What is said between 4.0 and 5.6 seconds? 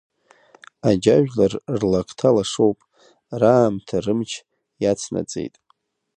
рымч иацнаҵеит.